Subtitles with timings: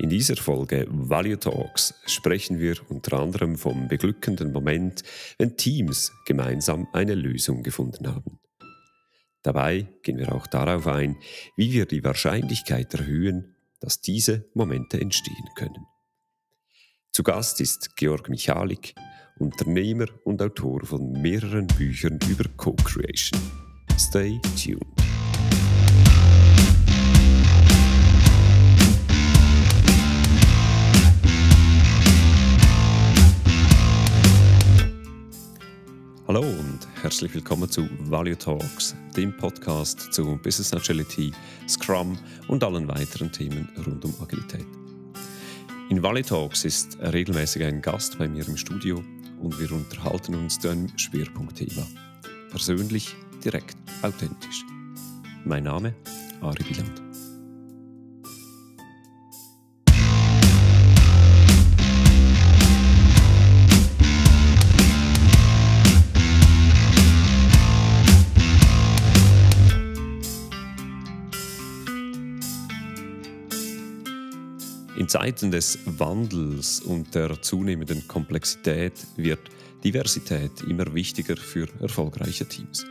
[0.00, 5.02] In dieser Folge Value Talks sprechen wir unter anderem vom beglückenden Moment,
[5.38, 8.38] wenn Teams gemeinsam eine Lösung gefunden haben.
[9.42, 11.16] Dabei gehen wir auch darauf ein,
[11.56, 15.86] wie wir die Wahrscheinlichkeit erhöhen, dass diese Momente entstehen können.
[17.10, 18.94] Zu Gast ist Georg Michalik,
[19.40, 23.40] Unternehmer und Autor von mehreren Büchern über Co-Creation.
[23.98, 24.97] Stay tuned.
[36.28, 41.32] Hallo und herzlich willkommen zu Value Talks, dem Podcast zu Business Agility,
[41.66, 44.66] Scrum und allen weiteren Themen rund um Agilität.
[45.88, 49.02] In Value Talks ist regelmäßig ein Gast bei mir im Studio
[49.40, 51.86] und wir unterhalten uns zu einem Schwerpunktthema.
[52.50, 54.66] Persönlich, direkt, authentisch.
[55.46, 55.94] Mein Name,
[56.42, 57.07] Ari Wieland.
[75.08, 79.40] In Zeiten des Wandels und der zunehmenden Komplexität wird
[79.82, 82.84] Diversität immer wichtiger für erfolgreiche Teams.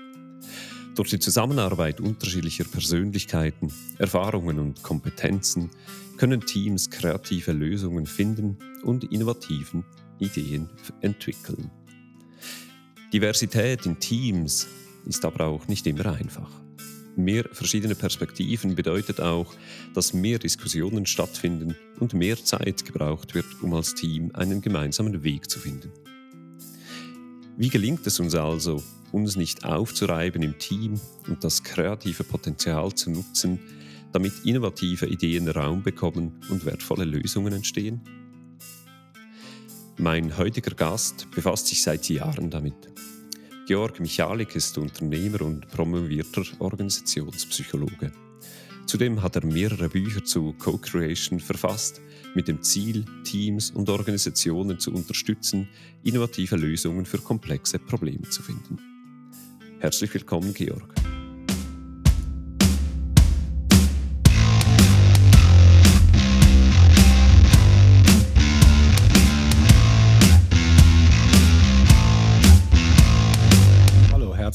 [0.96, 5.70] Durch die Zusammenarbeit unterschiedlicher Persönlichkeiten, Erfahrungen und Kompetenzen
[6.18, 9.86] können Teams kreative Lösungen finden und innovativen
[10.18, 10.72] Ideen
[11.02, 11.70] entwickeln.
[13.14, 14.66] Diversität in Teams
[15.06, 16.50] ist aber auch nicht immer einfach.
[17.18, 19.56] Mehr verschiedene Perspektiven bedeutet auch,
[19.96, 25.50] dass mehr Diskussionen stattfinden und mehr Zeit gebraucht wird, um als Team einen gemeinsamen Weg
[25.50, 25.92] zu finden.
[27.58, 33.09] Wie gelingt es uns also, uns nicht aufzureiben im Team und das kreative Potenzial zu
[33.09, 33.59] nutzen,
[34.12, 38.00] damit innovative Ideen Raum bekommen und wertvolle Lösungen entstehen?
[39.98, 42.76] Mein heutiger Gast befasst sich seit Jahren damit.
[43.68, 48.14] Georg Michalik ist Unternehmer und promovierter Organisationspsychologe.
[48.86, 52.00] Zudem hat er mehrere Bücher zu Co-Creation verfasst,
[52.34, 55.68] mit dem Ziel, Teams und Organisationen zu unterstützen,
[56.02, 58.80] innovative Lösungen für komplexe Probleme zu finden.
[59.80, 60.96] Herzlich willkommen, Georg.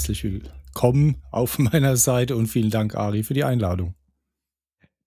[0.03, 3.95] Herzlich willkommen auf meiner Seite und vielen Dank, Ari, für die Einladung.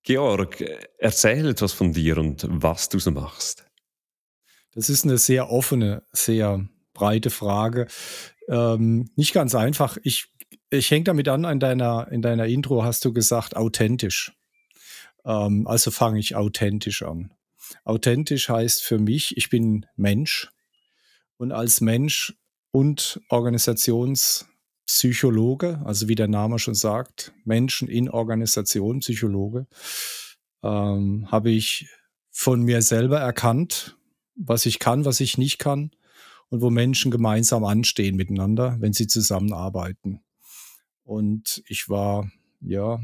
[0.03, 0.63] Georg,
[0.97, 3.65] erzähl etwas von dir und was du so machst.
[4.73, 7.87] Das ist eine sehr offene, sehr breite Frage.
[8.47, 9.97] Ähm, nicht ganz einfach.
[10.01, 10.29] Ich,
[10.69, 14.31] ich hänge damit an, in deiner, in deiner Intro hast du gesagt, authentisch.
[15.25, 17.33] Ähm, also fange ich authentisch an.
[17.83, 20.47] Authentisch heißt für mich, ich bin Mensch
[21.35, 22.33] und als Mensch
[22.71, 24.45] und Organisations-
[24.85, 29.67] Psychologe, also wie der Name schon sagt, Menschen in Organisation, Psychologe,
[30.63, 31.89] ähm, habe ich
[32.31, 33.97] von mir selber erkannt,
[34.35, 35.91] was ich kann, was ich nicht kann
[36.49, 40.21] und wo Menschen gemeinsam anstehen miteinander, wenn sie zusammenarbeiten.
[41.03, 42.29] Und ich war
[42.61, 42.99] ja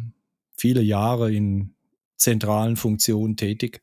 [0.57, 1.75] viele Jahre in
[2.17, 3.81] zentralen Funktionen tätig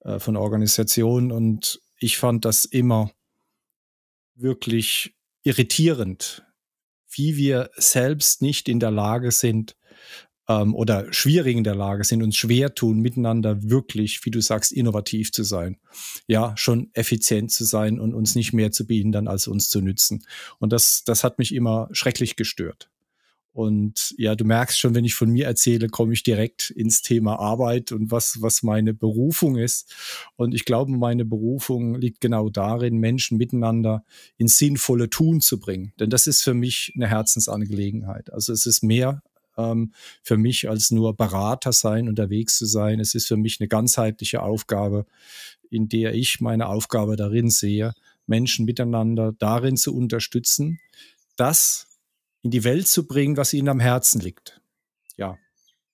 [0.00, 3.10] äh, von Organisationen und ich fand das immer
[4.34, 6.44] wirklich irritierend,
[7.12, 9.76] wie wir selbst nicht in der Lage sind
[10.48, 14.72] ähm, oder schwierig in der Lage sind, uns schwer tun, miteinander wirklich, wie du sagst,
[14.72, 15.78] innovativ zu sein.
[16.26, 20.24] Ja, schon effizient zu sein und uns nicht mehr zu behindern, als uns zu nützen.
[20.58, 22.90] Und das, das hat mich immer schrecklich gestört.
[23.52, 27.40] Und ja, du merkst schon, wenn ich von mir erzähle, komme ich direkt ins Thema
[27.40, 29.92] Arbeit und was, was meine Berufung ist.
[30.36, 34.04] Und ich glaube, meine Berufung liegt genau darin, Menschen miteinander
[34.36, 35.92] ins sinnvolle Tun zu bringen.
[35.98, 38.32] Denn das ist für mich eine Herzensangelegenheit.
[38.32, 39.22] Also es ist mehr
[39.56, 43.00] ähm, für mich als nur Berater sein, unterwegs zu sein.
[43.00, 45.06] Es ist für mich eine ganzheitliche Aufgabe,
[45.70, 47.94] in der ich meine Aufgabe darin sehe,
[48.26, 50.78] Menschen miteinander darin zu unterstützen,
[51.36, 51.89] dass
[52.42, 54.60] in die Welt zu bringen, was ihnen am Herzen liegt.
[55.16, 55.36] Ja,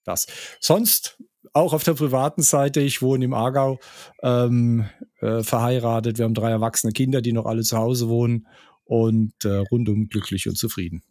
[0.04, 0.26] das.
[0.60, 1.19] Sonst
[1.52, 3.78] auch auf der privaten Seite, ich wohne im Aargau,
[4.22, 4.88] ähm,
[5.20, 6.19] äh, verheiratet.
[6.19, 8.46] Wir haben drei erwachsene Kinder, die noch alle zu Hause wohnen
[8.84, 11.02] und äh, rundum glücklich und zufrieden.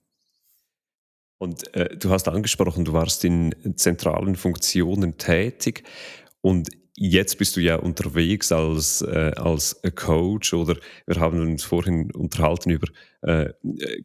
[1.37, 5.83] Und äh, du hast angesprochen, du warst in zentralen Funktionen tätig
[6.41, 12.11] und jetzt bist du ja unterwegs als, äh, als Coach oder wir haben uns vorhin
[12.13, 12.87] unterhalten über
[13.21, 13.53] äh,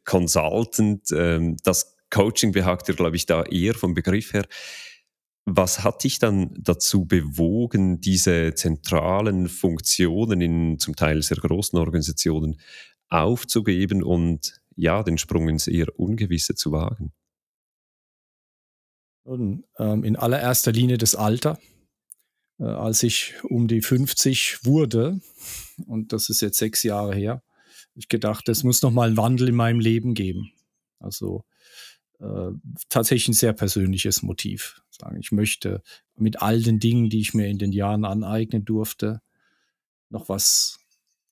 [0.04, 1.10] Consultant.
[1.12, 4.46] Ähm, das Coaching behagt dir, glaube ich, da eher vom Begriff her.
[5.46, 12.60] Was hat dich dann dazu bewogen, diese zentralen Funktionen in zum Teil sehr großen Organisationen
[13.08, 17.12] aufzugeben und ja, den Sprung ins eher Ungewisse zu wagen?
[19.26, 21.58] Ähm, in allererster Linie das Alter.
[22.60, 25.20] Äh, als ich um die 50 wurde,
[25.86, 27.42] und das ist jetzt sechs Jahre her,
[27.94, 30.52] ich gedacht, es muss noch mal einen Wandel in meinem Leben geben.
[31.00, 31.44] Also
[32.20, 32.50] äh,
[32.88, 34.82] tatsächlich ein sehr persönliches Motiv.
[34.90, 35.82] Sagen, ich möchte
[36.16, 39.20] mit all den Dingen, die ich mir in den Jahren aneignen durfte,
[40.10, 40.78] noch was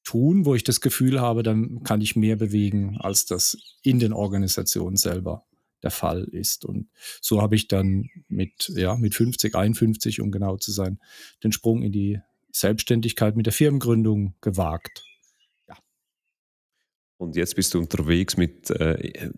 [0.05, 4.13] tun, wo ich das Gefühl habe, dann kann ich mehr bewegen, als das in den
[4.13, 5.45] Organisationen selber
[5.83, 6.65] der Fall ist.
[6.65, 6.89] Und
[7.21, 10.99] so habe ich dann mit, ja, mit 50, 51, um genau zu sein,
[11.43, 12.21] den Sprung in die
[12.53, 15.05] Selbstständigkeit mit der Firmengründung gewagt.
[17.19, 18.95] Und jetzt bist du unterwegs mit äh,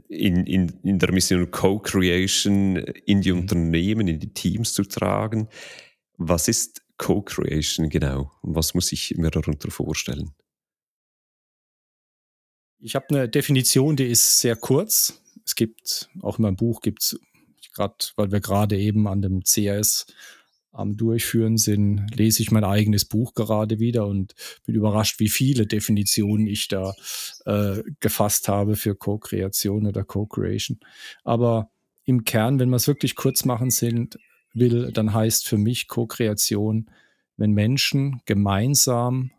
[0.08, 3.40] in, in, in der Mission Co-Creation in die mhm.
[3.40, 5.48] Unternehmen, in die Teams zu tragen.
[6.18, 8.30] Was ist Co-Creation genau?
[8.42, 10.32] Und was muss ich mir darunter vorstellen?
[12.78, 15.22] Ich habe eine Definition, die ist sehr kurz.
[15.50, 17.18] Es gibt, auch in meinem Buch gibt es,
[17.74, 20.06] gerade weil wir gerade eben an dem CRS
[20.70, 25.66] am Durchführen sind, lese ich mein eigenes Buch gerade wieder und bin überrascht, wie viele
[25.66, 26.94] Definitionen ich da
[27.46, 30.78] äh, gefasst habe für Co-Kreation oder Co-Creation.
[31.24, 31.72] Aber
[32.04, 34.20] im Kern, wenn wir es wirklich kurz machen sind,
[34.54, 36.88] will, dann heißt für mich Co-Kreation,
[37.36, 39.32] wenn Menschen gemeinsam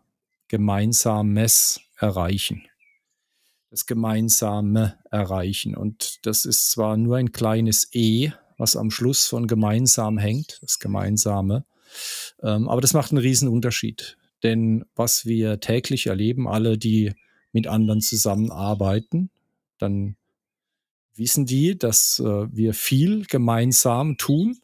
[0.48, 2.66] Gemeinsames erreichen.
[3.72, 5.74] Das Gemeinsame erreichen.
[5.74, 10.78] Und das ist zwar nur ein kleines E, was am Schluss von gemeinsam hängt, das
[10.78, 11.64] Gemeinsame.
[12.42, 14.18] Ähm, aber das macht einen riesen Unterschied.
[14.42, 17.14] Denn was wir täglich erleben, alle, die
[17.52, 19.30] mit anderen zusammenarbeiten,
[19.78, 20.16] dann
[21.14, 24.58] wissen die, dass äh, wir viel gemeinsam tun,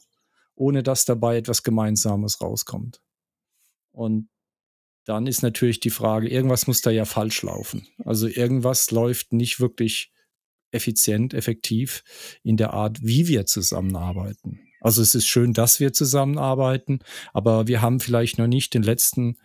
[0.55, 3.01] ohne dass dabei etwas Gemeinsames rauskommt.
[3.91, 4.29] Und
[5.09, 7.89] dann ist natürlich die Frage, irgendwas muss da ja falsch laufen.
[8.05, 10.13] Also irgendwas läuft nicht wirklich
[10.71, 12.05] effizient, effektiv
[12.43, 14.61] in der Art, wie wir zusammenarbeiten.
[14.83, 16.99] Also es ist schön, dass wir zusammenarbeiten,
[17.33, 19.39] aber wir haben vielleicht noch nicht den letzten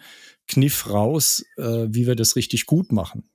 [0.48, 3.30] Kniff raus, äh, wie wir das richtig gut machen,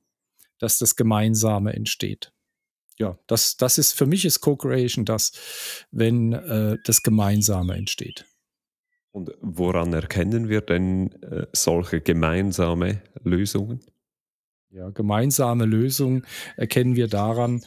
[0.58, 2.32] dass das Gemeinsame entsteht.
[2.98, 5.32] Ja, das, das ist für mich ist Co-Creation das,
[5.90, 8.26] wenn äh, das Gemeinsame entsteht.
[9.10, 13.80] Und woran erkennen wir denn äh, solche gemeinsame Lösungen?
[14.70, 16.24] Ja, gemeinsame Lösung
[16.56, 17.64] erkennen wir daran,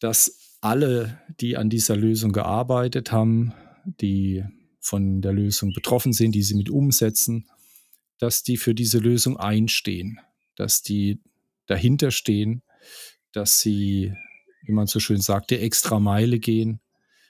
[0.00, 3.52] dass alle, die an dieser Lösung gearbeitet haben,
[3.84, 4.42] die
[4.80, 7.46] von der Lösung betroffen sind, die sie mit umsetzen,
[8.18, 10.18] dass die für diese Lösung einstehen,
[10.56, 11.20] dass die
[11.66, 12.62] dahinter stehen,
[13.32, 14.14] dass sie,
[14.62, 16.80] wie man so schön sagt, die extra Meile gehen,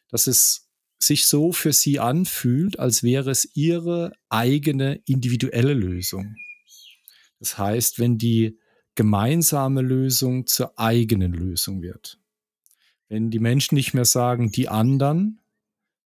[0.08, 0.63] dass es
[1.06, 6.36] sich so für sie anfühlt, als wäre es ihre eigene individuelle Lösung.
[7.38, 8.58] Das heißt, wenn die
[8.94, 12.18] gemeinsame Lösung zur eigenen Lösung wird.
[13.08, 15.40] Wenn die Menschen nicht mehr sagen, die anderen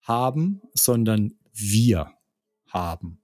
[0.03, 2.13] haben, sondern wir
[2.67, 3.21] haben.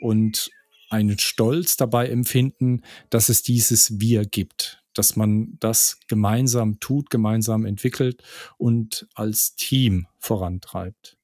[0.00, 0.50] Und
[0.90, 7.64] einen Stolz dabei empfinden, dass es dieses Wir gibt, dass man das gemeinsam tut, gemeinsam
[7.64, 8.22] entwickelt
[8.58, 11.16] und als Team vorantreibt.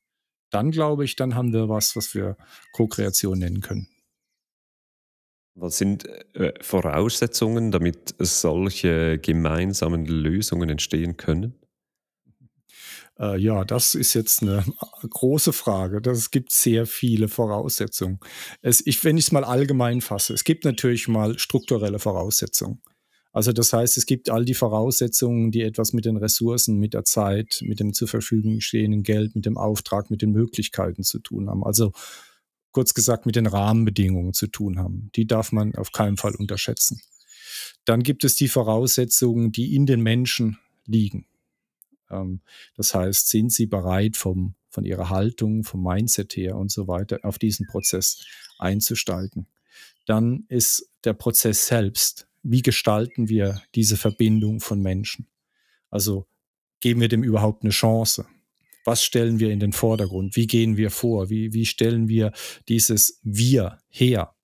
[0.51, 2.37] Dann glaube ich, dann haben wir was, was wir
[2.73, 3.89] Co-Kreation nennen können.
[5.55, 11.55] Was sind äh, Voraussetzungen, damit solche gemeinsamen Lösungen entstehen können?
[13.19, 14.65] Äh, ja, das ist jetzt eine
[15.09, 16.01] große Frage.
[16.11, 18.19] Es gibt sehr viele Voraussetzungen.
[18.63, 22.81] Es, ich, wenn ich es mal allgemein fasse, es gibt natürlich mal strukturelle Voraussetzungen.
[23.33, 27.05] Also das heißt, es gibt all die Voraussetzungen, die etwas mit den Ressourcen, mit der
[27.05, 31.49] Zeit, mit dem zur Verfügung stehenden Geld, mit dem Auftrag, mit den Möglichkeiten zu tun
[31.49, 31.65] haben.
[31.65, 31.93] Also
[32.73, 35.11] kurz gesagt mit den Rahmenbedingungen zu tun haben.
[35.15, 37.01] Die darf man auf keinen Fall unterschätzen.
[37.85, 41.27] Dann gibt es die Voraussetzungen, die in den Menschen liegen.
[42.11, 42.41] Ähm,
[42.77, 47.21] das heißt, sind sie bereit vom, von ihrer Haltung, vom Mindset her und so weiter
[47.23, 48.25] auf diesen Prozess
[48.59, 49.47] einzusteigen.
[50.07, 52.27] Dann ist der Prozess selbst.
[52.43, 55.29] Wie gestalten wir diese Verbindung von Menschen?
[55.91, 56.27] Also
[56.81, 58.27] geben wir dem überhaupt eine Chance?
[58.85, 62.33] was stellen wir in den Vordergrund, wie gehen wir vor, wie, wie stellen wir
[62.69, 64.35] dieses Wir her.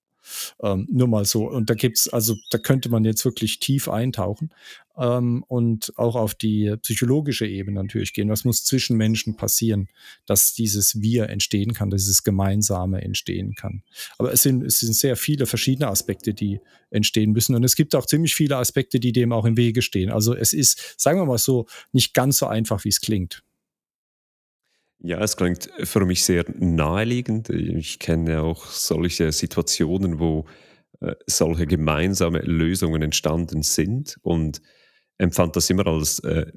[0.63, 1.49] Ähm, nur mal so.
[1.49, 4.51] Und da gibt's, also da könnte man jetzt wirklich tief eintauchen
[4.97, 8.29] ähm, und auch auf die psychologische Ebene natürlich gehen.
[8.29, 9.89] Was muss zwischen Menschen passieren,
[10.27, 13.83] dass dieses Wir entstehen kann, dass dieses Gemeinsame entstehen kann.
[14.19, 17.55] Aber es sind, es sind sehr viele verschiedene Aspekte, die entstehen müssen.
[17.55, 20.11] Und es gibt auch ziemlich viele Aspekte, die dem auch im Wege stehen.
[20.11, 23.43] Also es ist, sagen wir mal so, nicht ganz so einfach, wie es klingt.
[25.01, 27.51] Ja, es klingt für mich sehr naheliegend.
[27.51, 30.47] Ich kenne auch solche Situationen, wo
[31.01, 34.61] äh, solche gemeinsame Lösungen entstanden sind und
[35.19, 36.51] empfand das immer als, äh,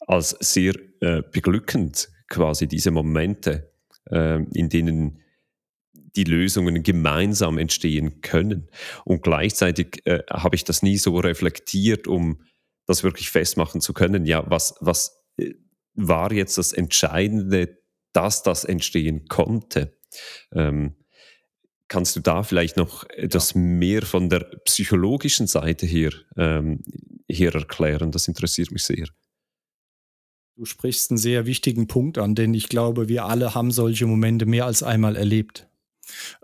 [0.00, 3.72] als sehr äh, beglückend, quasi diese Momente,
[4.10, 5.20] äh, in denen
[6.16, 8.68] die Lösungen gemeinsam entstehen können.
[9.04, 12.42] Und gleichzeitig äh, habe ich das nie so reflektiert, um
[12.86, 14.26] das wirklich festmachen zu können.
[14.26, 15.54] Ja, was, was äh,
[15.94, 17.78] war jetzt das Entscheidende,
[18.12, 19.98] dass das entstehen konnte?
[20.52, 20.96] Ähm,
[21.88, 23.60] kannst du da vielleicht noch etwas ja.
[23.60, 26.80] mehr von der psychologischen Seite her, ähm,
[27.28, 28.10] erklären?
[28.10, 29.06] Das interessiert mich sehr.
[30.56, 34.44] Du sprichst einen sehr wichtigen Punkt an, denn ich glaube, wir alle haben solche Momente
[34.46, 35.66] mehr als einmal erlebt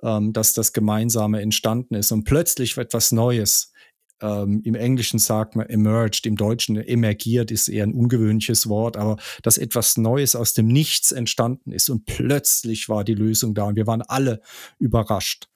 [0.03, 3.73] ähm, dass das Gemeinsame entstanden ist und plötzlich etwas Neues.
[4.21, 9.17] Ähm, Im Englischen sagt man emerged, im Deutschen emergiert ist eher ein ungewöhnliches Wort, aber
[9.43, 13.77] dass etwas Neues aus dem Nichts entstanden ist und plötzlich war die Lösung da und
[13.77, 14.41] wir waren alle
[14.79, 15.49] überrascht.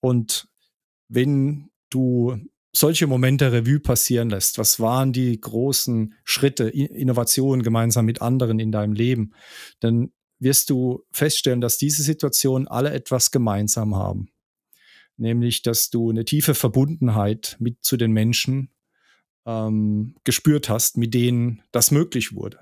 [0.00, 0.48] Und
[1.08, 2.36] wenn du
[2.74, 8.72] solche Momente Revue passieren lässt, was waren die großen Schritte, Innovationen gemeinsam mit anderen in
[8.72, 9.34] deinem Leben,
[9.80, 14.31] dann wirst du feststellen, dass diese Situationen alle etwas gemeinsam haben.
[15.22, 18.70] Nämlich, dass du eine tiefe Verbundenheit mit zu den Menschen
[19.46, 22.58] ähm, gespürt hast, mit denen das möglich wurde.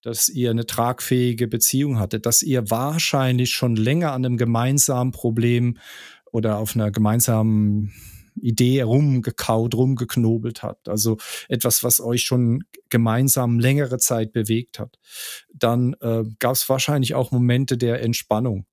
[0.00, 5.76] Dass ihr eine tragfähige Beziehung hattet, dass ihr wahrscheinlich schon länger an einem gemeinsamen Problem
[6.32, 7.92] oder auf einer gemeinsamen
[8.40, 10.88] Idee rumgekaut, rumgeknobelt habt.
[10.88, 11.18] Also
[11.50, 14.98] etwas, was euch schon gemeinsam längere Zeit bewegt hat.
[15.52, 18.64] Dann äh, gab es wahrscheinlich auch Momente der Entspannung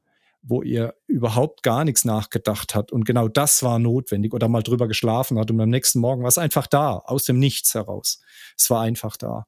[0.43, 4.87] wo ihr überhaupt gar nichts nachgedacht habt und genau das war notwendig oder mal drüber
[4.87, 8.19] geschlafen hat und am nächsten Morgen war es einfach da, aus dem Nichts heraus.
[8.57, 9.45] Es war einfach da.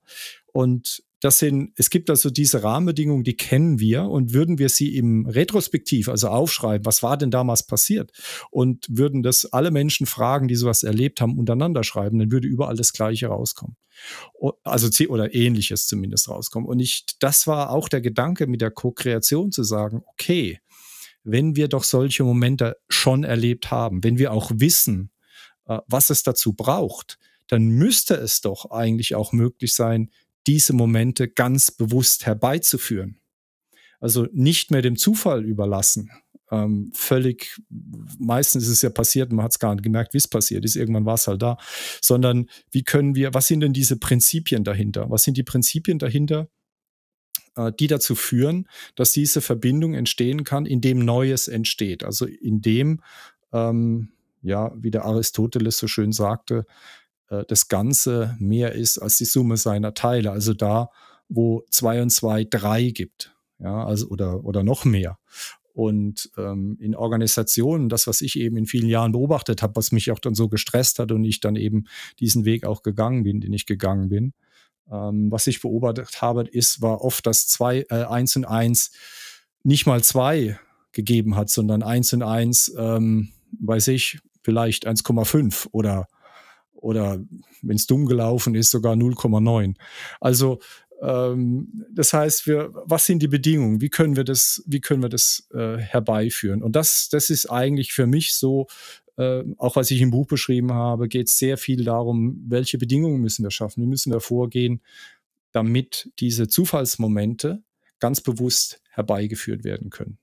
[0.52, 4.98] Und das sind, es gibt also diese Rahmenbedingungen, die kennen wir und würden wir sie
[4.98, 8.12] im Retrospektiv, also aufschreiben, was war denn damals passiert
[8.52, 12.76] und würden das alle Menschen fragen, die sowas erlebt haben, untereinander schreiben, dann würde überall
[12.76, 13.78] das Gleiche rauskommen.
[14.64, 16.68] Also, oder ähnliches zumindest rauskommen.
[16.68, 20.60] Und ich, das war auch der Gedanke mit der Co-Kreation zu sagen, okay,
[21.24, 25.12] wenn wir doch solche Momente schon erlebt haben, wenn wir auch wissen,
[25.66, 30.10] äh, was es dazu braucht, dann müsste es doch eigentlich auch möglich sein,
[30.48, 33.20] diese Momente ganz bewusst herbeizuführen.
[34.00, 36.12] Also nicht mehr dem Zufall überlassen.
[36.52, 37.58] Ähm, völlig,
[38.20, 40.76] meistens ist es ja passiert, man hat es gar nicht gemerkt, wie es passiert ist,
[40.76, 41.58] irgendwann war es halt da,
[42.02, 45.10] sondern wie können wir, was sind denn diese Prinzipien dahinter?
[45.10, 46.50] Was sind die Prinzipien dahinter,
[47.80, 52.04] die dazu führen, dass diese Verbindung entstehen kann, indem Neues entsteht?
[52.04, 53.02] Also indem,
[53.52, 54.10] ähm,
[54.42, 56.66] ja, wie der Aristoteles so schön sagte,
[57.30, 60.32] äh, das Ganze mehr ist als die Summe seiner Teile.
[60.32, 60.90] Also da,
[61.30, 65.18] wo zwei und zwei drei gibt, ja, also oder, oder noch mehr.
[65.74, 70.12] Und ähm, in Organisationen, das, was ich eben in vielen Jahren beobachtet habe, was mich
[70.12, 71.86] auch dann so gestresst hat und ich dann eben
[72.20, 74.34] diesen Weg auch gegangen bin, den ich gegangen bin,
[74.92, 78.92] ähm, was ich beobachtet habe, ist, war oft, dass zwei, äh, eins und eins
[79.64, 80.60] nicht mal zwei
[80.92, 86.08] gegeben hat, sondern eins und eins, ähm, weiß ich, vielleicht 1,5 oder
[86.76, 87.18] oder
[87.62, 89.76] wenn es dumm gelaufen ist, sogar 0,9.
[90.20, 90.60] Also
[91.02, 93.82] ähm, das heißt, wir, was sind die Bedingungen?
[93.82, 96.62] Wie können wir das, wie können wir das äh, herbeiführen?
[96.62, 98.68] Und das, das ist eigentlich für mich so,
[99.18, 103.22] äh, auch was ich im Buch beschrieben habe, geht es sehr viel darum, welche Bedingungen
[103.22, 104.82] müssen wir schaffen, wie müssen wir vorgehen,
[105.52, 107.64] damit diese Zufallsmomente
[108.00, 110.18] ganz bewusst herbeigeführt werden können.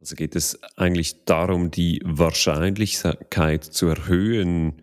[0.00, 4.82] Also geht es eigentlich darum, die Wahrscheinlichkeit zu erhöhen,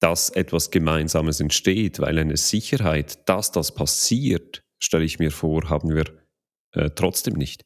[0.00, 5.94] dass etwas Gemeinsames entsteht, weil eine Sicherheit, dass das passiert, stelle ich mir vor, haben
[5.94, 6.04] wir
[6.72, 7.64] äh, trotzdem nicht.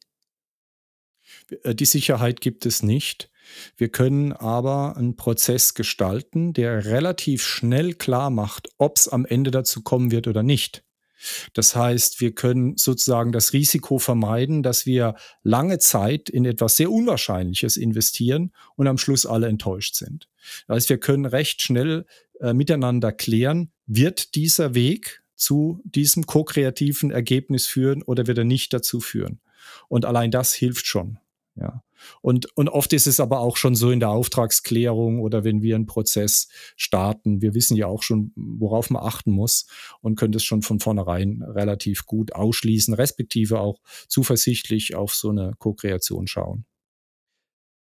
[1.62, 3.29] Äh, die Sicherheit gibt es nicht.
[3.76, 9.50] Wir können aber einen Prozess gestalten, der relativ schnell klar macht, ob es am Ende
[9.50, 10.84] dazu kommen wird oder nicht.
[11.52, 16.90] Das heißt, wir können sozusagen das Risiko vermeiden, dass wir lange Zeit in etwas sehr
[16.90, 20.28] Unwahrscheinliches investieren und am Schluss alle enttäuscht sind.
[20.66, 22.06] Das heißt, wir können recht schnell
[22.40, 28.72] äh, miteinander klären, wird dieser Weg zu diesem ko-kreativen Ergebnis führen oder wird er nicht
[28.72, 29.40] dazu führen?
[29.88, 31.18] Und allein das hilft schon.
[31.56, 31.82] Ja.
[32.22, 35.74] Und, und oft ist es aber auch schon so in der Auftragsklärung oder wenn wir
[35.74, 37.42] einen Prozess starten.
[37.42, 39.66] Wir wissen ja auch schon, worauf man achten muss
[40.00, 45.52] und können das schon von vornherein relativ gut ausschließen, respektive auch zuversichtlich auf so eine
[45.58, 46.64] Co-Kreation schauen.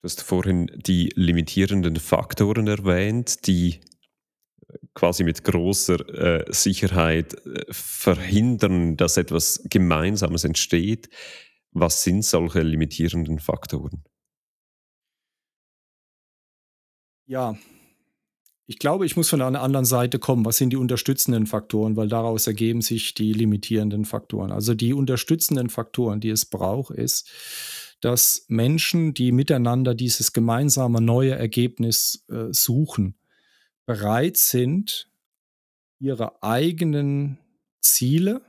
[0.02, 3.82] Du hast vorhin die limitierenden Faktoren erwähnt, die
[4.94, 11.10] quasi mit großer äh, Sicherheit äh, verhindern, dass etwas Gemeinsames entsteht.
[11.80, 14.04] Was sind solche limitierenden Faktoren?
[17.28, 17.56] Ja,
[18.66, 20.44] ich glaube, ich muss von einer anderen Seite kommen.
[20.44, 21.96] Was sind die unterstützenden Faktoren?
[21.96, 24.52] Weil daraus ergeben sich die limitierenden Faktoren.
[24.52, 27.30] Also die unterstützenden Faktoren, die es braucht, ist,
[28.02, 33.16] dass Menschen, die miteinander dieses gemeinsame neue Ergebnis äh, suchen,
[33.86, 35.10] bereit sind,
[36.00, 37.38] ihre eigenen
[37.80, 38.42] Ziele,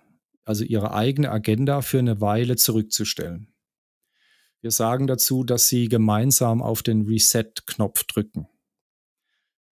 [0.49, 3.53] also ihre eigene Agenda für eine Weile zurückzustellen.
[4.63, 8.49] Wir sagen dazu, dass sie gemeinsam auf den Reset-Knopf drücken.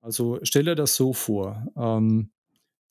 [0.01, 2.33] Also stelle das so vor, ähm,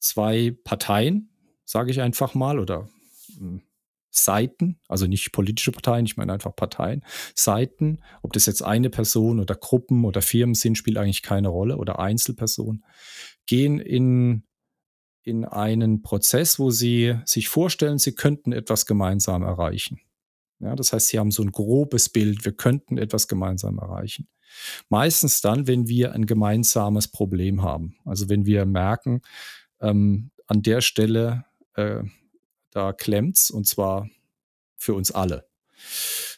[0.01, 1.29] zwei Parteien,
[1.67, 2.89] sage ich einfach mal, oder
[3.37, 3.61] hm,
[4.11, 9.41] Seiten, also nicht politische Parteien, ich meine einfach Parteien, Seiten, ob das jetzt eine Person
[9.41, 12.83] oder Gruppen oder Firmen sind, spielt eigentlich keine Rolle oder Einzelpersonen,
[13.47, 14.45] gehen in,
[15.25, 20.01] in einen Prozess, wo sie sich vorstellen, sie könnten etwas gemeinsam erreichen.
[20.61, 24.29] Ja, das heißt, sie haben so ein grobes Bild, wir könnten etwas gemeinsam erreichen.
[24.89, 27.97] Meistens dann, wenn wir ein gemeinsames Problem haben.
[28.05, 29.23] Also wenn wir merken,
[29.81, 32.03] ähm, an der Stelle äh,
[32.71, 34.09] da klemmt's und zwar
[34.77, 35.47] für uns alle.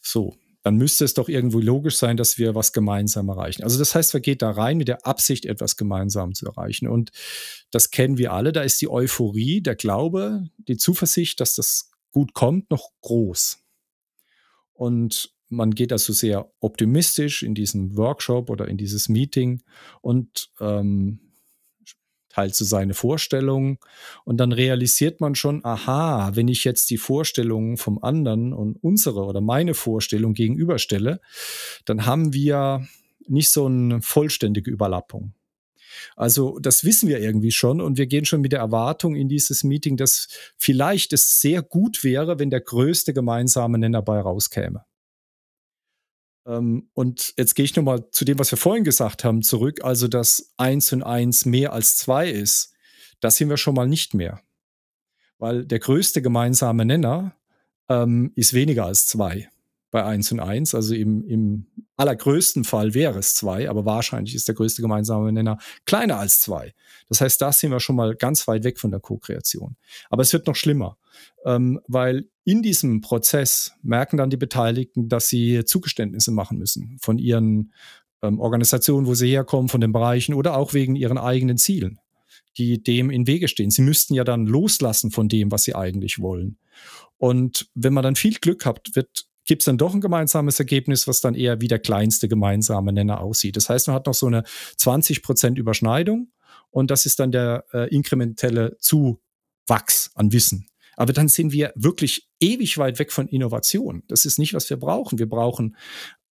[0.02, 3.62] So, dann müsste es doch irgendwo logisch sein, dass wir was gemeinsam erreichen.
[3.62, 6.88] Also das heißt, wir geht da rein mit der Absicht, etwas gemeinsam zu erreichen.
[6.88, 7.12] Und
[7.70, 8.50] das kennen wir alle.
[8.50, 13.58] Da ist die Euphorie, der Glaube, die Zuversicht, dass das gut kommt, noch groß.
[14.72, 19.62] Und man geht also sehr optimistisch in diesen Workshop oder in dieses Meeting
[20.00, 21.25] und ähm,
[22.36, 23.78] teilt so seine Vorstellungen
[24.24, 29.24] und dann realisiert man schon, aha, wenn ich jetzt die Vorstellungen vom anderen und unsere
[29.24, 31.20] oder meine Vorstellung gegenüberstelle,
[31.86, 32.86] dann haben wir
[33.26, 35.32] nicht so eine vollständige Überlappung.
[36.14, 39.64] Also das wissen wir irgendwie schon und wir gehen schon mit der Erwartung in dieses
[39.64, 40.28] Meeting, dass
[40.58, 44.84] vielleicht es sehr gut wäre, wenn der größte gemeinsame Nenner bei rauskäme.
[46.46, 49.80] Ähm, und jetzt gehe ich nochmal zu dem, was wir vorhin gesagt haben, zurück.
[49.82, 52.72] Also, dass eins und eins mehr als zwei ist,
[53.20, 54.40] das sind wir schon mal nicht mehr.
[55.38, 57.36] Weil der größte gemeinsame Nenner
[57.88, 59.48] ähm, ist weniger als zwei
[59.90, 60.74] bei 1 und 1.
[60.74, 65.58] Also im, im allergrößten Fall wäre es 2, aber wahrscheinlich ist der größte gemeinsame Nenner
[65.84, 66.74] kleiner als 2.
[67.08, 69.76] Das heißt, da sind wir schon mal ganz weit weg von der Co-Kreation.
[70.10, 70.98] Aber es wird noch schlimmer,
[71.44, 77.18] ähm, weil in diesem Prozess merken dann die Beteiligten, dass sie Zugeständnisse machen müssen von
[77.18, 77.72] ihren
[78.22, 81.98] ähm, Organisationen, wo sie herkommen, von den Bereichen oder auch wegen ihren eigenen Zielen
[82.58, 83.70] die dem in Wege stehen.
[83.70, 86.58] Sie müssten ja dann loslassen von dem, was sie eigentlich wollen.
[87.18, 91.06] Und wenn man dann viel Glück hat, wird gibt es dann doch ein gemeinsames Ergebnis,
[91.06, 93.56] was dann eher wie der kleinste gemeinsame Nenner aussieht.
[93.56, 96.32] Das heißt, man hat noch so eine 20% Überschneidung
[96.70, 100.66] und das ist dann der äh, inkrementelle Zuwachs an Wissen.
[100.96, 104.02] Aber dann sind wir wirklich ewig weit weg von Innovation.
[104.08, 105.18] Das ist nicht, was wir brauchen.
[105.18, 105.76] Wir brauchen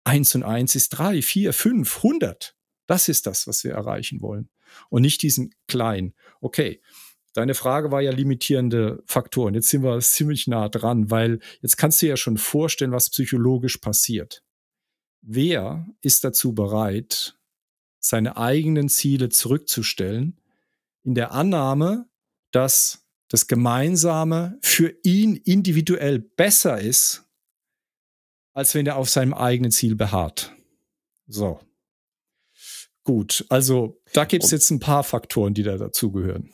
[0.04, 2.56] eins und eins ist drei, vier, fünf, hundert.
[2.86, 4.48] Das ist das, was wir erreichen wollen.
[4.88, 6.14] Und nicht diesen kleinen.
[6.40, 6.80] Okay,
[7.34, 9.54] Deine Frage war ja limitierende Faktoren.
[9.54, 13.76] Jetzt sind wir ziemlich nah dran, weil jetzt kannst du ja schon vorstellen, was psychologisch
[13.76, 14.42] passiert.
[15.20, 17.38] Wer ist dazu bereit,
[18.00, 20.40] seine eigenen Ziele zurückzustellen,
[21.04, 22.08] in der Annahme,
[22.50, 27.24] dass das Gemeinsame für ihn individuell besser ist,
[28.54, 30.52] als wenn er auf seinem eigenen Ziel beharrt.
[31.26, 31.60] So.
[33.04, 36.50] Gut, also da gibt es jetzt ein paar Faktoren, die da dazugehören.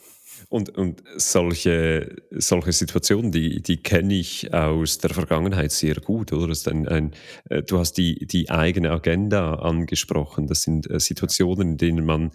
[0.49, 6.49] Und, und solche, solche Situationen, die, die kenne ich aus der Vergangenheit sehr gut, oder?
[6.49, 7.13] Das ist ein, ein,
[7.49, 10.47] äh, du hast die, die eigene Agenda angesprochen.
[10.47, 12.33] Das sind äh, Situationen, in denen man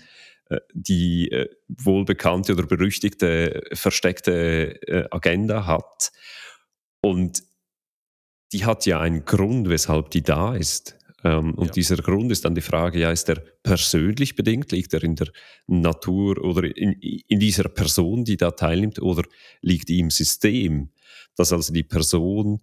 [0.49, 6.11] äh, die wohlbekannte oder berüchtigte versteckte Agenda hat.
[7.01, 7.43] Und
[8.51, 10.97] die hat ja einen Grund, weshalb die da ist.
[11.23, 11.71] Ähm, und ja.
[11.73, 15.27] dieser Grund ist dann die Frage, ja, ist der persönlich bedingt, liegt er in der
[15.67, 19.23] Natur oder in, in dieser Person, die da teilnimmt, oder
[19.61, 20.89] liegt im System,
[21.35, 22.61] dass also die Person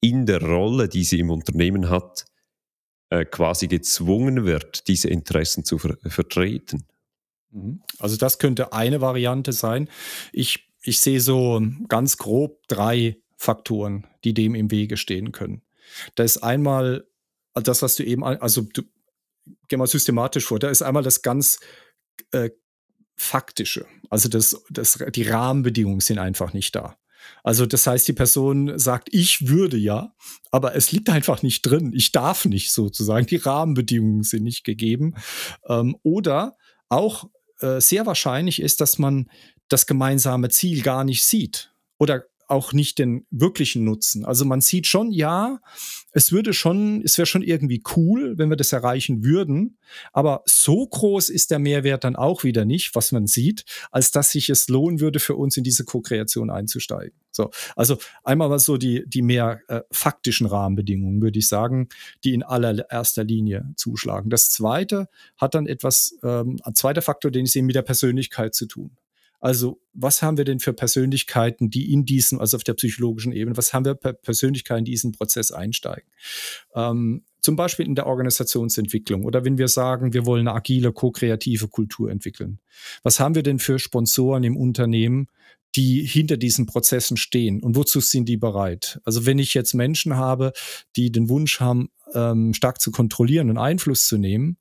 [0.00, 2.26] in der Rolle, die sie im Unternehmen hat,
[3.08, 6.84] äh, quasi gezwungen wird, diese Interessen zu ver vertreten.
[7.56, 7.82] Mhm.
[7.98, 9.88] Also das könnte eine Variante sein.
[10.32, 15.62] Ich, ich sehe so ganz grob drei Faktoren, die dem im Wege stehen können.
[16.14, 17.06] Da ist einmal
[17.54, 18.82] das, was du eben, also du,
[19.68, 21.58] geh mal systematisch vor, da ist einmal das ganz
[22.32, 22.50] äh,
[23.18, 23.86] Faktische.
[24.10, 26.98] Also das, das, die Rahmenbedingungen sind einfach nicht da.
[27.42, 30.14] Also das heißt, die Person sagt, ich würde ja,
[30.50, 31.94] aber es liegt einfach nicht drin.
[31.94, 33.26] Ich darf nicht sozusagen.
[33.26, 35.14] Die Rahmenbedingungen sind nicht gegeben.
[35.66, 36.58] Ähm, oder
[36.90, 39.28] auch äh, sehr wahrscheinlich ist, dass man
[39.68, 41.72] das gemeinsame Ziel gar nicht sieht.
[41.98, 44.24] Oder auch nicht den wirklichen Nutzen.
[44.24, 45.60] Also man sieht schon, ja,
[46.12, 49.78] es würde schon, es wäre schon irgendwie cool, wenn wir das erreichen würden,
[50.12, 54.30] aber so groß ist der Mehrwert dann auch wieder nicht, was man sieht, als dass
[54.30, 57.18] sich es lohnen würde, für uns in diese Co-Kreation einzusteigen.
[57.30, 61.88] So, also einmal was so die, die mehr äh, faktischen Rahmenbedingungen, würde ich sagen,
[62.24, 64.30] die in allererster Linie zuschlagen.
[64.30, 68.54] Das zweite hat dann etwas, ähm, ein zweiter Faktor, den ich sehe, mit der Persönlichkeit
[68.54, 68.96] zu tun.
[69.46, 73.56] Also, was haben wir denn für Persönlichkeiten, die in diesem, also auf der psychologischen Ebene,
[73.56, 76.10] was haben wir für Persönlichkeiten, die in diesen Prozess einsteigen?
[76.74, 81.68] Ähm, zum Beispiel in der Organisationsentwicklung oder wenn wir sagen, wir wollen eine agile, ko-kreative
[81.68, 82.58] Kultur entwickeln.
[83.04, 85.28] Was haben wir denn für Sponsoren im Unternehmen,
[85.76, 89.00] die hinter diesen Prozessen stehen und wozu sind die bereit?
[89.04, 90.54] Also wenn ich jetzt Menschen habe,
[90.96, 94.56] die den Wunsch haben, ähm, stark zu kontrollieren und Einfluss zu nehmen,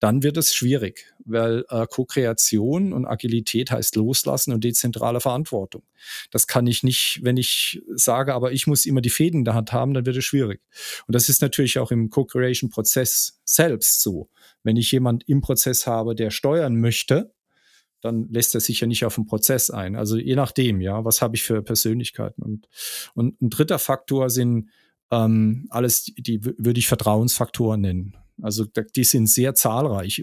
[0.00, 5.82] dann wird es schwierig, weil äh, Co-Kreation und Agilität heißt Loslassen und dezentrale Verantwortung.
[6.30, 9.54] Das kann ich nicht, wenn ich sage, aber ich muss immer die Fäden in der
[9.54, 10.60] Hand haben, dann wird es schwierig.
[11.06, 14.30] Und das ist natürlich auch im Co-Creation-Prozess selbst so.
[14.62, 17.32] Wenn ich jemand im Prozess habe, der steuern möchte,
[18.00, 19.96] dann lässt er sich ja nicht auf den Prozess ein.
[19.96, 22.42] Also je nachdem, ja, was habe ich für Persönlichkeiten.
[22.42, 22.68] Und,
[23.14, 24.70] und ein dritter Faktor sind
[25.10, 28.16] ähm, alles, die würde ich Vertrauensfaktoren nennen.
[28.42, 30.22] Also die sind sehr zahlreich.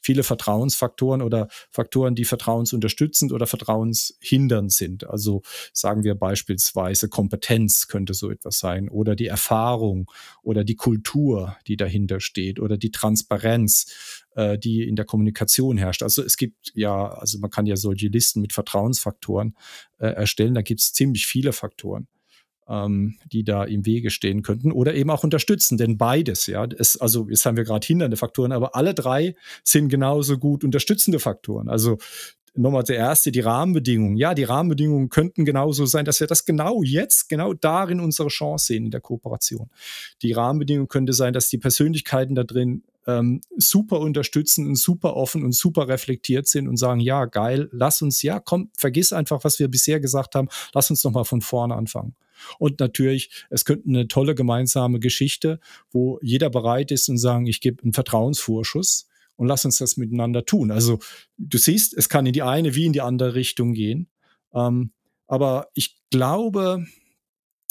[0.00, 5.08] Viele Vertrauensfaktoren oder Faktoren, die vertrauensunterstützend oder vertrauenshindernd sind.
[5.08, 10.10] Also sagen wir beispielsweise Kompetenz könnte so etwas sein oder die Erfahrung
[10.42, 16.02] oder die Kultur, die dahinter steht oder die Transparenz, äh, die in der Kommunikation herrscht.
[16.02, 19.56] Also es gibt ja, also man kann ja solche Listen mit Vertrauensfaktoren
[19.98, 20.54] äh, erstellen.
[20.54, 22.08] Da gibt es ziemlich viele Faktoren
[22.68, 26.96] ähm, die da im Wege stehen könnten oder eben auch unterstützen, denn beides, ja, es,
[27.00, 31.68] also jetzt haben wir gerade hindernde Faktoren, aber alle drei sind genauso gut unterstützende Faktoren.
[31.68, 31.98] Also
[32.54, 34.16] nochmal der erste, die Rahmenbedingungen.
[34.16, 38.66] Ja, die Rahmenbedingungen könnten genauso sein, dass wir das genau jetzt, genau darin unsere Chance
[38.66, 39.70] sehen in der Kooperation.
[40.22, 45.44] Die Rahmenbedingungen könnte sein, dass die Persönlichkeiten da drin ähm, super unterstützen und super offen
[45.44, 49.58] und super reflektiert sind und sagen, ja, geil, lass uns, ja, komm, vergiss einfach, was
[49.58, 52.14] wir bisher gesagt haben, lass uns nochmal von vorne anfangen.
[52.58, 57.60] Und natürlich, es könnte eine tolle gemeinsame Geschichte, wo jeder bereit ist und sagen, ich
[57.60, 60.70] gebe einen Vertrauensvorschuss und lass uns das miteinander tun.
[60.70, 60.98] Also
[61.38, 64.08] du siehst, es kann in die eine wie in die andere Richtung gehen.
[64.52, 64.92] Ähm,
[65.26, 66.86] aber ich glaube,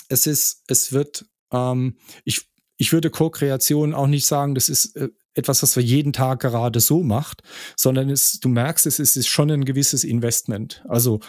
[0.09, 5.09] es ist, es wird, ähm, ich, ich würde Co-Kreation auch nicht sagen, das ist äh,
[5.35, 7.41] etwas, was wir jeden Tag gerade so macht,
[7.75, 10.83] sondern es, du merkst, es ist, es ist schon ein gewisses Investment.
[10.87, 11.19] Also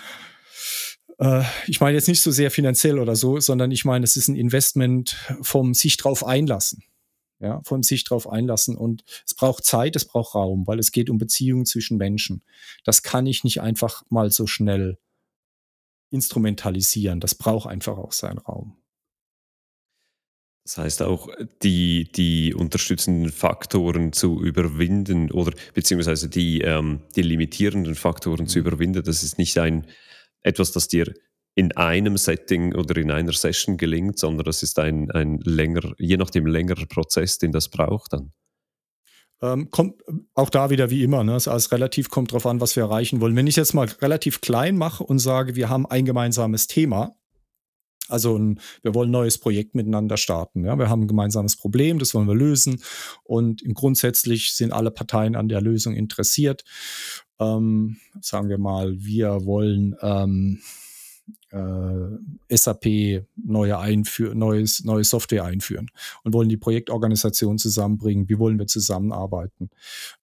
[1.19, 4.29] äh, ich meine jetzt nicht so sehr finanziell oder so, sondern ich meine, es ist
[4.29, 6.83] ein Investment vom sich drauf einlassen.
[7.40, 8.77] Ja, vom sich drauf einlassen.
[8.77, 12.43] Und es braucht Zeit, es braucht Raum, weil es geht um Beziehungen zwischen Menschen.
[12.85, 14.99] Das kann ich nicht einfach mal so schnell
[16.11, 17.21] instrumentalisieren.
[17.21, 18.77] Das braucht einfach auch seinen Raum.
[20.64, 21.29] Das heißt auch,
[21.62, 28.66] die, die unterstützenden Faktoren zu überwinden oder beziehungsweise die, ähm, die limitierenden Faktoren zu mhm.
[28.66, 29.87] überwinden, das ist nicht ein,
[30.42, 31.12] etwas, das dir
[31.55, 36.16] in einem Setting oder in einer Session gelingt, sondern das ist ein, ein länger, je
[36.16, 38.33] nachdem längerer Prozess, den das braucht dann.
[39.42, 40.00] Ähm, kommt
[40.35, 41.35] auch da wieder wie immer, ne?
[41.35, 43.37] Also relativ kommt drauf an, was wir erreichen wollen.
[43.37, 47.16] Wenn ich jetzt mal relativ klein mache und sage, wir haben ein gemeinsames Thema,
[48.09, 50.64] also ein, wir wollen ein neues Projekt miteinander starten.
[50.64, 50.79] Ja?
[50.79, 52.83] Wir haben ein gemeinsames Problem, das wollen wir lösen.
[53.23, 56.64] Und grundsätzlich sind alle Parteien an der Lösung interessiert.
[57.40, 60.61] Ähm, sagen wir mal, wir wollen ähm,
[61.51, 65.90] äh, SAP neue einführen, neues, neue Software einführen
[66.23, 68.29] und wollen die Projektorganisation zusammenbringen.
[68.29, 69.71] Wie wollen wir zusammenarbeiten?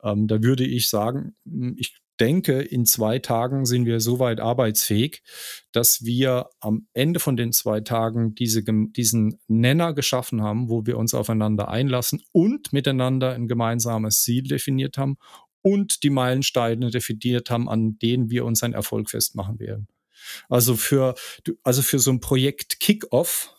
[0.04, 1.34] Ähm, da würde ich sagen,
[1.78, 5.24] ich denke, in zwei Tagen sind wir soweit arbeitsfähig,
[5.72, 10.98] dass wir am Ende von den zwei Tagen diese, diesen Nenner geschaffen haben, wo wir
[10.98, 15.18] uns aufeinander einlassen und miteinander ein gemeinsames Ziel definiert haben
[15.64, 19.88] und die Meilensteine definiert haben, an denen wir unseren Erfolg festmachen werden.
[20.48, 21.16] Also für,
[21.64, 23.56] also für so ein Projekt Kickoff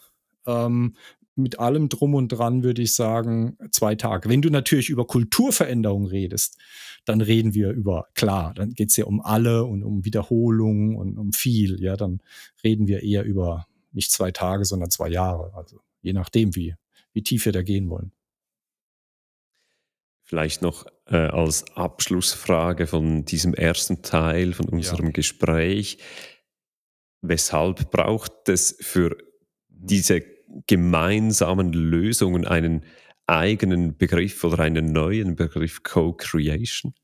[0.46, 0.96] ähm,
[1.34, 4.28] mit allem drum und dran würde ich sagen, zwei Tage.
[4.28, 6.58] Wenn du natürlich über Kulturveränderung redest,
[7.04, 11.18] dann reden wir über, klar, dann geht es ja um alle und um Wiederholung und
[11.18, 11.82] um viel.
[11.82, 12.20] Ja, dann
[12.62, 15.52] reden wir eher über nicht zwei Tage, sondern zwei Jahre.
[15.54, 16.74] Also je nachdem, wie,
[17.12, 18.12] wie tief wir da gehen wollen.
[20.22, 25.12] Vielleicht noch äh, als Abschlussfrage von diesem ersten Teil von unserem ja.
[25.12, 25.98] Gespräch.
[27.20, 29.16] Weshalb braucht es für
[29.68, 30.22] diese
[30.66, 32.84] gemeinsamen Lösungen einen
[33.26, 36.94] eigenen Begriff oder einen neuen Begriff Co-Creation?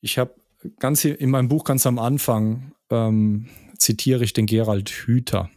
[0.00, 0.34] ich habe
[0.78, 5.50] ganz in meinem Buch ganz am Anfang ähm, zitiere ich den Gerald Hüther.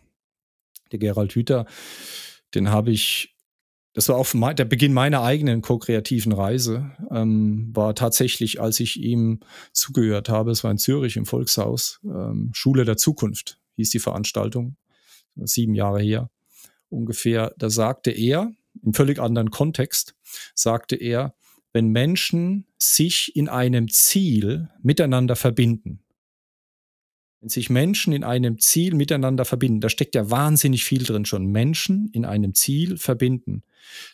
[0.91, 1.65] Der Gerald Hüther,
[2.55, 3.35] den habe ich,
[3.93, 9.41] das war auch der Beginn meiner eigenen ko-kreativen Reise, ähm, war tatsächlich, als ich ihm
[9.71, 14.75] zugehört habe, es war in Zürich im Volkshaus, ähm, Schule der Zukunft hieß die Veranstaltung,
[15.35, 16.29] sieben Jahre her
[16.89, 18.51] ungefähr, da sagte er,
[18.83, 20.15] in völlig anderen Kontext,
[20.53, 21.35] sagte er,
[21.71, 26.03] wenn Menschen sich in einem Ziel miteinander verbinden,
[27.41, 31.45] wenn sich Menschen in einem Ziel miteinander verbinden, da steckt ja wahnsinnig viel drin schon,
[31.45, 33.63] Menschen in einem Ziel verbinden,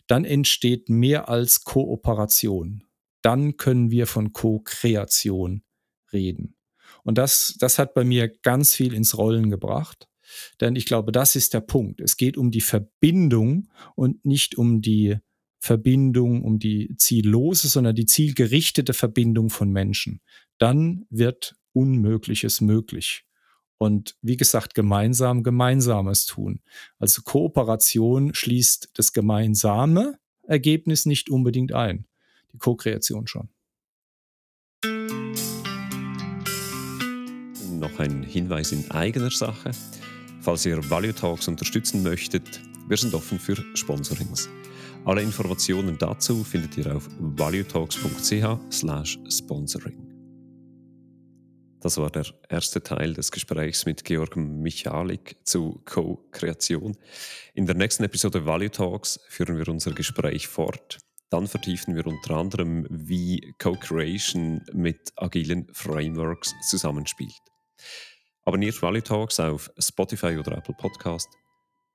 [0.07, 2.83] dann entsteht mehr als Kooperation.
[3.21, 5.63] Dann können wir von Co-Kreation
[6.13, 6.55] reden.
[7.03, 10.07] Und das, das hat bei mir ganz viel ins Rollen gebracht.
[10.61, 12.01] Denn ich glaube, das ist der Punkt.
[12.01, 15.17] Es geht um die Verbindung und nicht um die
[15.59, 20.21] Verbindung, um die ziellose, sondern die zielgerichtete Verbindung von Menschen.
[20.57, 23.25] Dann wird Unmögliches möglich.
[23.77, 26.61] Und wie gesagt, gemeinsam Gemeinsames tun.
[26.99, 32.05] Also Kooperation schließt das gemeinsame Ergebnis nicht unbedingt ein.
[32.53, 33.49] Die Co-Kreation schon.
[37.71, 39.71] Noch ein Hinweis in eigener Sache.
[40.45, 44.47] Falls ihr Value Talks unterstützen möchtet, wir sind offen für Sponsorings.
[45.03, 49.97] Alle Informationen dazu findet ihr auf valuetalks.ch/sponsoring.
[51.79, 56.95] Das war der erste Teil des Gesprächs mit Georg Michalik zu Co-Kreation.
[57.55, 60.99] In der nächsten Episode Value Talks führen wir unser Gespräch fort.
[61.31, 67.33] Dann vertiefen wir unter anderem, wie Co-Creation mit agilen Frameworks zusammenspielt.
[68.45, 71.27] Abonniert Value Talks auf Spotify oder Apple Podcast.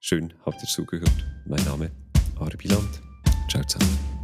[0.01, 1.25] Schön habt ihr zugehört.
[1.47, 1.93] Mein Name
[2.41, 3.01] Ari Biland.
[3.49, 4.20] Ciao zusammen.